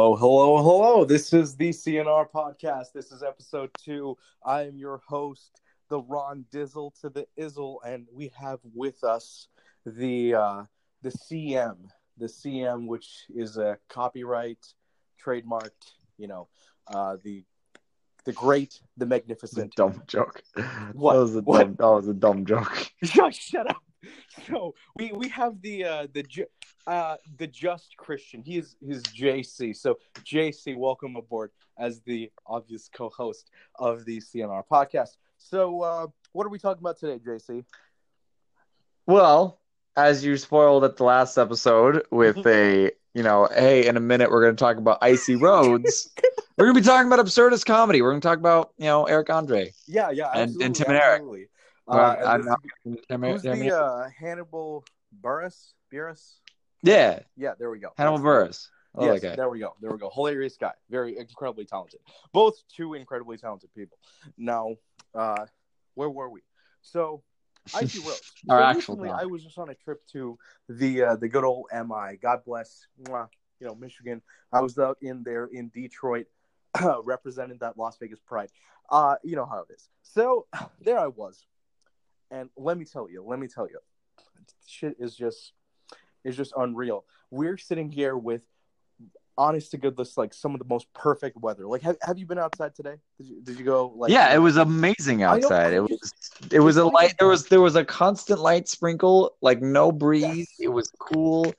[0.00, 1.04] Hello, hello, hello.
[1.04, 2.94] This is the CNR podcast.
[2.94, 4.16] This is episode two.
[4.42, 5.60] I am your host,
[5.90, 9.48] the Ron Dizzle to the Izzle, and we have with us
[9.84, 10.62] the uh,
[11.02, 11.76] the CM,
[12.16, 14.72] the CM, which is a copyright,
[15.22, 16.48] trademarked, you know,
[16.86, 17.44] uh, the
[18.24, 19.74] the great, the magnificent.
[19.74, 20.42] dumb joke.
[20.94, 21.12] What?
[21.12, 21.58] That was a What?
[21.58, 21.76] dumb.
[21.78, 22.90] That was a dumb joke.
[23.04, 23.82] Shut, shut up.
[24.48, 26.24] So we we have the uh, the
[26.86, 28.42] uh, the just Christian.
[28.42, 29.76] He is he's JC.
[29.76, 35.16] So JC, welcome aboard as the obvious co-host of the CNR podcast.
[35.38, 37.64] So uh, what are we talking about today, JC?
[39.06, 39.60] Well,
[39.96, 44.30] as you spoiled at the last episode with a, you know, hey, in a minute
[44.30, 46.10] we're going to talk about icy roads.
[46.56, 48.02] we're going to be talking about absurdist comedy.
[48.02, 49.72] We're going to talk about, you know, Eric Andre.
[49.86, 51.14] Yeah, yeah, And- and Tim and Eric.
[51.20, 51.48] absolutely.
[51.90, 52.60] Well, Uh, and I'm this- not-
[53.32, 54.84] who's the uh, Hannibal
[55.20, 55.72] Buress?
[55.92, 56.38] Buress?
[56.82, 57.90] yeah, Yeah, there we go.
[57.96, 58.68] Hannibal Buress.
[58.94, 59.36] Oh, yes, guy.
[59.36, 59.74] there we go.
[59.80, 60.10] There we go.
[60.10, 60.72] Hilarious guy.
[60.88, 62.00] Very incredibly talented.
[62.32, 63.98] Both two incredibly talented people.
[64.36, 64.76] Now,
[65.14, 65.46] uh,
[65.94, 66.42] where were we?
[66.82, 67.22] So,
[67.74, 68.32] Icy Roads.
[68.48, 69.10] Our so actual recently.
[69.10, 70.38] I was just on a trip to
[70.68, 72.16] the uh, the good old MI.
[72.20, 73.28] God bless, mwah,
[73.60, 74.22] you know, Michigan.
[74.52, 76.26] I was out in there in Detroit,
[77.04, 78.50] representing that Las Vegas Pride.
[78.90, 79.88] Uh, you know how it is.
[80.02, 80.46] So
[80.80, 81.44] there I was,
[82.30, 83.78] and let me tell you, let me tell you,
[84.66, 85.52] shit is just
[86.24, 87.04] is just unreal.
[87.30, 88.42] We're sitting here with
[89.38, 91.66] honest to goodness, like some of the most perfect weather.
[91.66, 92.96] Like, have, have you been outside today?
[93.18, 93.92] Did you did you go?
[93.96, 95.72] Like, yeah, it was amazing outside.
[95.72, 96.12] It was
[96.50, 100.36] it was a light there was there was a constant light sprinkle, like no breeze.
[100.36, 100.56] Yes.
[100.60, 101.52] It was cool.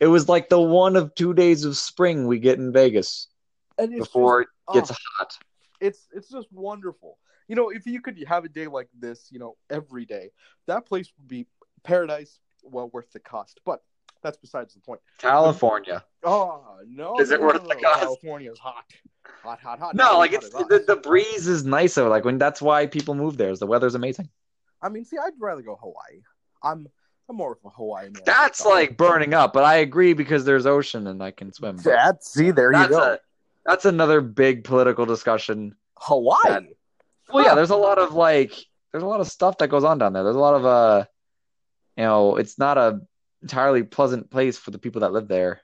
[0.00, 3.28] It was like the one of two days of spring we get in Vegas
[3.78, 5.38] and before just- it gets oh, hot.
[5.80, 7.18] it's it's just wonderful.
[7.48, 10.30] You know, if you could have a day like this, you know, every day,
[10.66, 11.46] that place would be
[11.82, 13.60] paradise, well worth the cost.
[13.64, 13.82] But
[14.22, 15.00] that's besides the point.
[15.18, 16.04] California.
[16.24, 17.80] Oh no, Is it worth no, the no.
[17.80, 18.00] cost?
[18.00, 18.84] California's hot,
[19.42, 19.94] hot, hot, hot.
[19.94, 22.08] No, Not like as hot it's as the, the breeze is nicer.
[22.08, 23.50] Like when that's why people move there.
[23.50, 24.28] Is the weather's amazing.
[24.82, 26.22] I mean, see, I'd rather go Hawaii.
[26.62, 26.88] I'm
[27.30, 28.22] I'm more of a Hawaii man.
[28.24, 31.76] That's like burning up, but I agree because there's ocean and I can swim.
[31.76, 32.24] But that.
[32.24, 32.98] See, there you go.
[33.14, 33.18] a
[33.64, 35.74] that's another big political discussion.
[35.98, 36.38] Hawaii.
[36.44, 36.64] that-
[37.32, 38.52] Well, yeah, there's a lot of like
[38.92, 40.24] there's a lot of stuff that goes on down there.
[40.24, 41.04] There's a lot of uh
[41.96, 43.00] you know, it's not a
[43.42, 45.60] entirely pleasant place for the people that live there.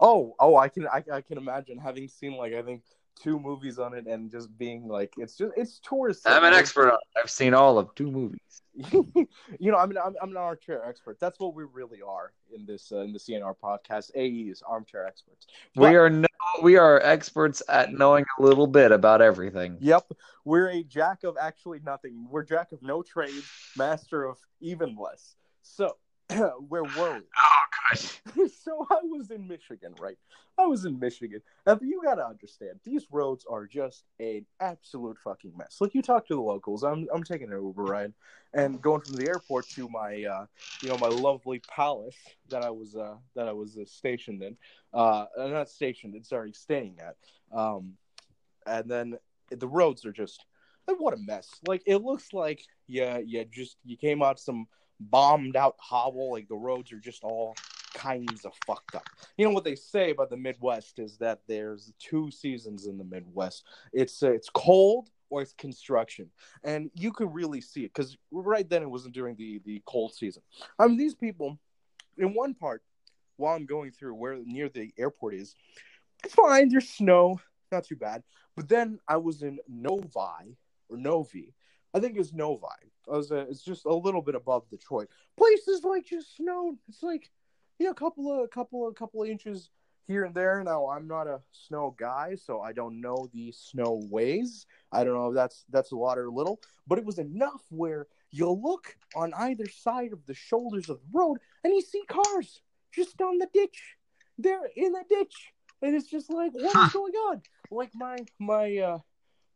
[0.00, 2.82] Oh, oh, I can, I, I can imagine having seen like I think
[3.20, 6.22] two movies on it and just being like, it's just, it's tourist.
[6.26, 6.98] I'm an expert on.
[7.20, 8.62] I've seen all of two movies.
[8.74, 9.26] you
[9.60, 11.18] know, I'm, an, I'm, I'm an armchair expert.
[11.20, 14.10] That's what we really are in this, uh, in the CNR podcast.
[14.16, 15.46] AEs, armchair experts.
[15.76, 16.26] We are no,
[16.62, 19.78] we are experts at knowing a little bit about everything.
[19.80, 20.12] Yep,
[20.44, 22.26] we're a jack of actually nothing.
[22.30, 23.42] We're jack of no trade,
[23.76, 25.36] master of even less.
[25.62, 25.96] So,
[26.68, 27.20] where were we?
[27.36, 28.20] Oh gosh.
[28.62, 30.16] so I was in Michigan, right?
[30.58, 31.40] I was in Michigan.
[31.66, 35.78] Now you gotta understand, these roads are just an absolute fucking mess.
[35.80, 36.82] Like you talk to the locals.
[36.82, 38.12] I'm I'm taking an Uber ride
[38.52, 40.46] and going from the airport to my uh
[40.82, 42.16] you know my lovely palace
[42.48, 44.56] that I was uh that I was uh, stationed in.
[44.92, 47.16] Uh not stationed, it's sorry, staying at.
[47.56, 47.94] Um
[48.66, 49.18] and then
[49.50, 50.44] the roads are just
[50.86, 51.48] what a mess.
[51.66, 54.66] Like it looks like yeah, yeah, just you came out some
[55.10, 56.32] bombed out hovel.
[56.32, 57.54] Like the roads are just all
[57.94, 59.08] kinds of fucked up.
[59.36, 63.04] You know what they say about the Midwest is that there's two seasons in the
[63.04, 63.64] Midwest.
[63.92, 66.30] It's uh, it's cold or it's construction,
[66.62, 70.14] and you could really see it because right then it wasn't during the the cold
[70.14, 70.42] season.
[70.78, 71.58] I mean, these people
[72.18, 72.82] in one part
[73.36, 75.54] while I'm going through where near the airport is,
[76.28, 76.68] fine.
[76.68, 77.40] There's snow,
[77.72, 78.22] not too bad.
[78.56, 80.56] But then I was in Novi
[80.88, 81.54] or Novi.
[81.94, 82.66] I think it's Novi.
[83.08, 85.08] I was, uh, it's just a little bit above Detroit.
[85.36, 86.76] Places like just snowed.
[86.88, 87.30] It's like,
[87.78, 89.70] you know, a couple of, a couple of, a couple of inches
[90.06, 90.62] here and there.
[90.64, 94.66] Now I'm not a snow guy, so I don't know the snow ways.
[94.92, 98.06] I don't know if that's that's a lot or little, but it was enough where
[98.30, 102.60] you look on either side of the shoulders of the road and you see cars
[102.92, 103.96] just on the ditch.
[104.38, 107.42] They're in the ditch, and it's just like, what is going on?
[107.70, 108.98] Like my my uh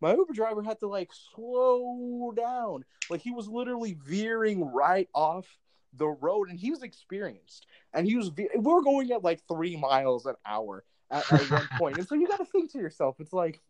[0.01, 2.85] my Uber driver had to like slow down.
[3.09, 5.47] Like he was literally veering right off
[5.95, 7.67] the road, and he was experienced.
[7.93, 11.51] And he was ve- we were going at like three miles an hour at, at
[11.51, 11.99] one point.
[11.99, 13.61] And so you got to think to yourself, it's like,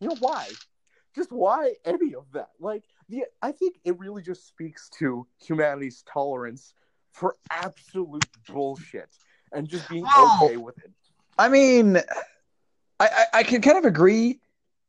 [0.00, 0.56] you know, why?
[1.14, 2.50] Just why any of that?
[2.58, 6.74] Like the I think it really just speaks to humanity's tolerance
[7.12, 9.08] for absolute bullshit
[9.52, 10.90] and just being okay with it.
[11.38, 12.02] I mean, I,
[13.00, 14.40] I I can kind of agree,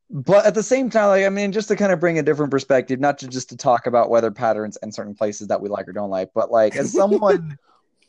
[0.09, 2.51] but at the same time, like I mean, just to kind of bring a different
[2.51, 5.87] perspective, not to just to talk about weather patterns and certain places that we like
[5.87, 7.57] or don't like, but like as someone,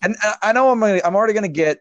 [0.02, 1.81] and I- know I'm gonna, I'm already gonna get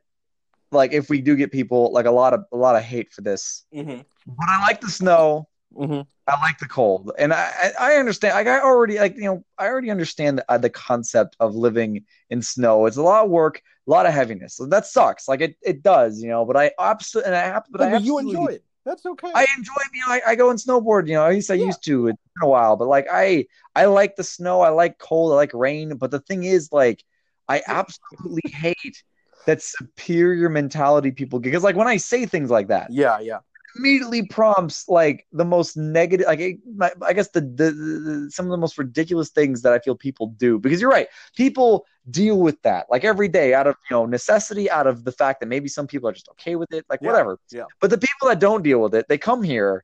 [0.72, 3.22] like if we do get people like a lot of a lot of hate for
[3.22, 3.66] this.
[3.74, 4.02] Mm-hmm.
[4.28, 5.48] But I like the snow.
[5.76, 6.02] Mm-hmm.
[6.28, 8.36] I like the cold, and I I understand.
[8.36, 12.06] Like I already like you know I already understand the, uh, the concept of living
[12.30, 12.86] in snow.
[12.86, 14.56] It's a lot of work, a lot of heaviness.
[14.56, 15.28] So that sucks.
[15.28, 16.46] Like it it does, you know.
[16.46, 18.64] But I absolutely and I have but I But you enjoy it.
[18.86, 19.32] That's okay.
[19.34, 21.66] I enjoy, you know, I, I go and snowboard, you know, at least I Yeah.
[21.66, 22.08] used to.
[22.08, 25.36] It's been a while, but like I I like the snow, I like cold, I
[25.36, 25.98] like rain.
[25.98, 27.04] But the thing is, like,
[27.48, 29.04] I absolutely hate
[29.46, 31.50] that superior mentality people get.
[31.52, 33.40] Because like when I say things like that, yeah, yeah.
[33.78, 38.46] Immediately prompts like the most negative like it- my- i guess the, the, the some
[38.46, 42.40] of the most ridiculous things that i feel people do because you're right people deal
[42.40, 45.48] with that like every day out of you know necessity out of the fact that
[45.48, 47.64] maybe some people are just okay with it like Yeah, whatever yeah.
[47.82, 49.84] but the people that don't deal with it they come here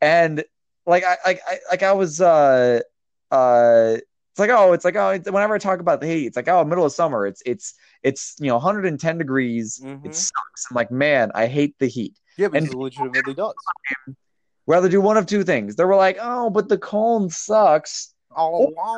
[0.00, 0.44] and
[0.86, 2.80] like i like i like i was uh
[3.30, 3.96] uh
[4.36, 6.46] it's like oh it's like oh it's, whenever i talk about the heat it's like
[6.46, 7.72] oh middle of summer it's it's
[8.02, 10.04] it's you know 110 degrees Mhm.
[10.04, 13.54] it sucks i'm like man i hate the heat Yeah, but And- it legitimately does.
[14.66, 15.76] rather do one of two things.
[15.76, 18.12] They were like, oh, but the cone sucks.
[18.36, 18.96] Oh, wow.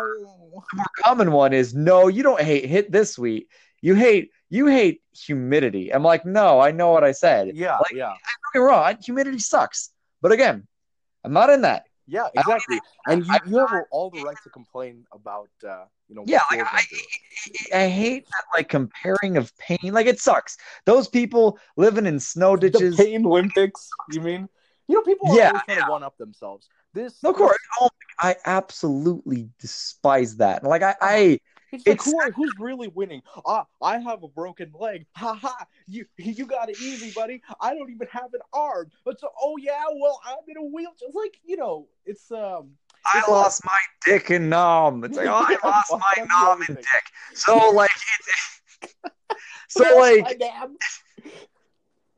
[0.73, 3.47] The more common one is no, you don't hate hit this sweet.
[3.81, 5.93] You hate you hate humidity.
[5.95, 7.55] I'm like, no, I know what I said.
[7.55, 8.07] Yeah, Like- yeah.
[8.09, 9.91] Don't get wrong, humidity sucks.
[10.23, 10.67] But again,
[11.23, 11.85] I'm not in that.
[12.09, 12.83] Yeah, exactly.
[13.07, 16.61] And you, you have all the right to complain about, uh, you know, Yeah, like
[16.73, 16.83] I.
[17.75, 19.93] I hate that like comparing of pain.
[19.93, 20.57] Like it sucks.
[20.87, 22.97] Those people living in snow ditches.
[22.97, 24.49] The pain Olympics, you mean?
[24.89, 26.71] You know, people are Yeah, always trying to one up themselves.
[26.95, 27.59] This, Of course.
[27.81, 27.89] Oh,
[28.21, 30.65] I absolutely despise that.
[30.65, 31.39] Like I, I
[31.73, 33.23] It's like It's- who are, who's really winning?
[33.47, 35.07] Ah, I have a broken leg.
[35.17, 35.67] Ha ha!
[35.87, 37.43] You you got it easy, buddy.
[37.61, 38.91] I don't even have an arm.
[39.05, 41.09] But so, oh yeah, well I'm in a wheelchair.
[41.09, 42.71] It's like you know, it's um.
[43.07, 45.05] I It's lost my dick and nom.
[45.05, 47.05] It's like, oh, I lost my that's the nom and dick.
[47.35, 47.91] So like,
[48.83, 48.95] it's,
[49.69, 50.39] so like,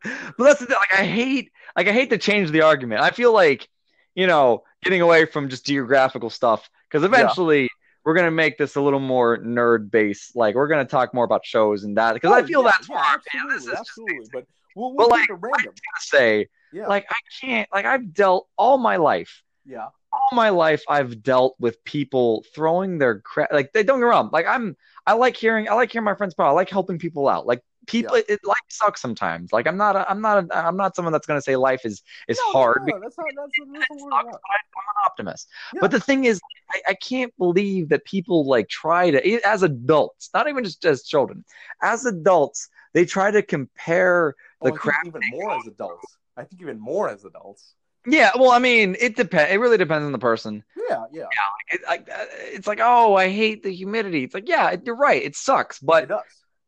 [0.02, 0.76] but that's the thing.
[0.76, 3.02] Like, I hate, like, I hate to change the argument.
[3.02, 3.68] I feel like,
[4.14, 7.68] you know, getting away from just geographical stuff because eventually
[8.04, 10.34] we're gonna make this a little more nerd based.
[10.36, 12.88] Like, we're gonna talk more about shows and that because I Oh, feel yeah, that's
[12.88, 13.54] yeah, where I'm at.
[13.54, 14.26] This absolutely, absolutely.
[14.32, 14.44] But
[14.74, 15.74] we'll, we'll like, keep it random.
[15.74, 19.42] to say, Yeah, like, I can't, like, I've dealt all my life.
[19.64, 24.06] yeah, all my life I've dealt with people throwing their crap like they don't get
[24.06, 24.76] wrong like I'm
[25.06, 27.62] I like hearing I like hearing my friends problem I like helping people out like
[27.86, 28.22] people Yeah.
[28.28, 31.28] it, life sucks sometimes like I'm not a, I'm not a, I'm not someone that's
[31.28, 34.36] gonna say life is is No, hard No, that's not that's, that's it what sucks,
[34.36, 35.78] I- I'm an optimist Yeah.
[35.80, 36.40] but the thing is
[36.72, 41.04] I, I can't believe that people like try to as adults not even just as
[41.04, 41.44] children
[41.82, 46.16] as adults they try to compare Oh, the think crap even more as adults.
[46.36, 47.74] I think even more as adults.
[48.06, 51.26] yeah well I mean it depends it really depends on the person Yeah, yeah,
[51.70, 52.24] it, like uh,
[52.56, 56.04] it's like oh i hate the humidity it's like yeah you're right it sucks but
[56.04, 56.22] it does.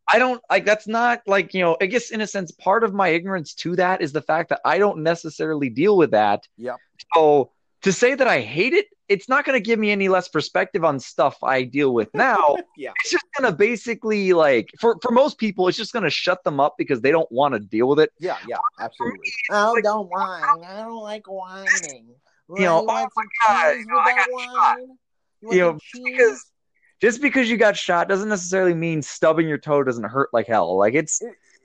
[0.09, 2.93] i don't like that's not like you know i guess in a sense part of
[2.95, 6.77] my ignorance to that is the fact that i don't necessarily deal with that Yeah.
[7.15, 7.51] so
[7.83, 10.85] to say that i hate it it's not going to give me any less perspective
[10.85, 15.11] on stuff i deal with now Yeah, it's just going to basically like for for
[15.11, 17.89] most people it's just going to shut them up because they don't want to deal
[17.89, 19.33] with it yeah, yeah, absolutely.
[19.51, 20.65] Oh, don't whine.
[20.65, 22.15] I don't like whining.
[22.49, 24.79] You know, oh you want oh some God, you know, I with that got shot.
[24.79, 26.45] You You know, because
[27.01, 30.79] just because you got shot doesn't necessarily mean stubbing your toe doesn't hurt like hell
[30.79, 31.21] like it's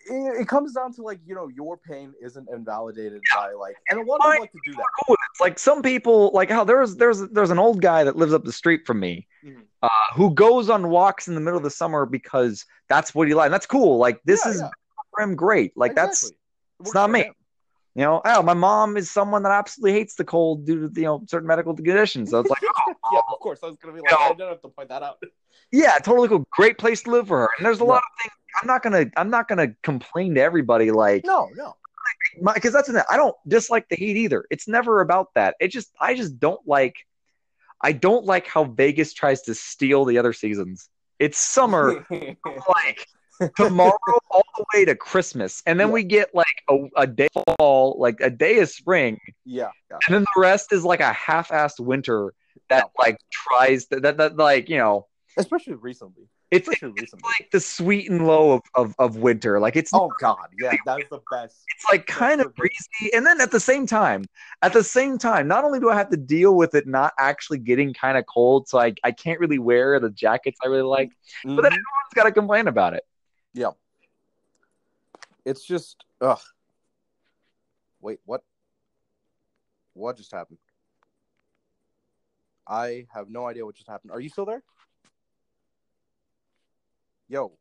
[0.10, 4.00] It, it, comes down to like you know your pain isn't invalidated by like, and
[4.00, 4.86] a lot of people like to do that.
[5.06, 5.16] cool.
[5.32, 8.44] It's like some people, like how there's there's there's an old guy that lives up
[8.44, 9.64] the street from me, Mhm.
[9.84, 13.34] uh, who goes on walks in the middle of the summer because that's what he
[13.34, 13.52] likes.
[13.52, 13.98] That's cool.
[13.98, 14.70] Like this Yeah, is yeah,
[15.14, 15.76] for him great.
[15.76, 16.38] Like that's exactly.
[16.80, 17.24] It it's not me.
[17.24, 17.34] him.
[17.96, 18.22] you know.
[18.24, 21.48] Oh, my mom is someone that absolutely hates the cold due to you know certain
[21.48, 22.30] medical conditions.
[22.30, 23.60] So it's like, oh, yeah, of course.
[23.64, 24.18] I was gonna be like, No.
[24.18, 25.22] I don't have to point that out.
[25.72, 26.48] yeah, totally cool.
[26.52, 27.50] Great place to live for her.
[27.58, 27.90] And there's a Yeah.
[27.90, 28.34] lot of things.
[28.60, 31.76] I'm not gonna I'm not gonna complain to everybody like No, no.
[32.54, 33.02] because that's thing.
[33.10, 34.46] I don't dislike the heat either.
[34.50, 35.56] It's never about that.
[35.60, 36.96] It just I just don't like
[37.82, 40.90] I don't like how Vegas tries to steal the other seasons.
[41.20, 43.08] It's summer like
[43.56, 43.98] tomorrow
[44.32, 45.94] all the way to Christmas, and then Yeah.
[45.94, 47.28] we get like a, a day
[47.60, 49.98] fall, like a day of spring, yeah, yeah.
[50.08, 52.34] and then the rest is like a half-assed winter
[52.70, 55.06] that like tries to, that that like you know
[55.38, 56.24] Especially recently.
[56.52, 59.60] It's, it's like the sweet and low of, of, of winter.
[59.60, 61.58] Like it's Oh God, yeah, that is the best.
[61.76, 64.24] it's like kind of breezy and then at the same time
[64.62, 67.60] at the same time not only do i have to deal with it not actually
[67.60, 71.12] getting kind of cold so i, I can't really wear the jackets i really like
[71.44, 71.80] but then Mhm.
[71.82, 73.04] everyone's got to complain about it
[73.54, 73.72] Yeah.
[75.46, 76.40] It's just ugh.
[78.02, 78.42] Wait, what?
[79.94, 80.60] What just happened?
[82.68, 84.12] I have no idea what just happened.
[84.12, 84.62] Are you still there?
[87.30, 87.58] Yo.